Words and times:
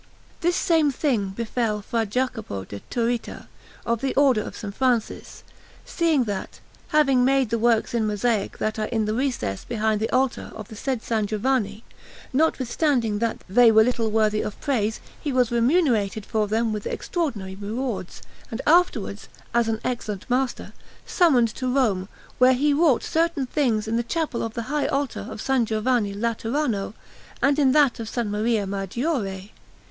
This 0.39 0.55
same 0.55 0.89
thing 0.89 1.29
befell 1.29 1.83
Fra 1.83 2.07
Jacopo 2.07 2.63
da 2.65 2.79
Turrita, 2.89 3.45
of 3.85 4.01
the 4.01 4.15
Order 4.15 4.41
of 4.41 4.55
S. 4.65 4.73
Francis, 4.73 5.43
seeing 5.85 6.23
that, 6.23 6.59
having 6.87 7.23
made 7.23 7.51
the 7.51 7.59
works 7.59 7.93
in 7.93 8.07
mosaic 8.07 8.57
that 8.57 8.79
are 8.79 8.87
in 8.87 9.05
the 9.05 9.13
recess 9.13 9.63
behind 9.63 10.01
the 10.01 10.09
altar 10.09 10.51
of 10.55 10.69
the 10.69 10.75
said 10.75 11.01
S. 11.07 11.25
Giovanni, 11.27 11.83
notwithstanding 12.33 13.19
that 13.19 13.43
they 13.47 13.71
were 13.71 13.83
little 13.83 14.09
worthy 14.09 14.41
of 14.41 14.59
praise 14.59 14.99
he 15.21 15.31
was 15.31 15.51
remunerated 15.51 16.25
for 16.25 16.47
them 16.47 16.73
with 16.73 16.87
extraordinary 16.87 17.53
rewards, 17.53 18.23
and 18.49 18.59
afterwards, 18.65 19.29
as 19.53 19.67
an 19.67 19.79
excellent 19.83 20.27
master, 20.31 20.73
summoned 21.05 21.49
to 21.49 21.71
Rome, 21.71 22.09
where 22.39 22.53
he 22.53 22.73
wrought 22.73 23.03
certain 23.03 23.45
things 23.45 23.87
in 23.87 23.97
the 23.97 24.01
chapel 24.01 24.41
of 24.41 24.55
the 24.55 24.63
high 24.63 24.87
altar 24.87 25.27
of 25.29 25.47
S. 25.47 25.63
Giovanni 25.65 26.15
Laterano, 26.15 26.95
and 27.39 27.59
in 27.59 27.71
that 27.73 27.99
of 27.99 28.07
S. 28.07 28.25
Maria 28.25 28.65
Maggiore. 28.65 29.51